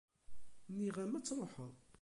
-Nniɣ-am 0.65 1.13
ad 1.17 1.23
truḥeḍ! 1.25 1.73